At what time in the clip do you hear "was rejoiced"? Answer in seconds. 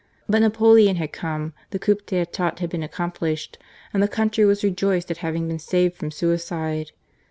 4.45-5.11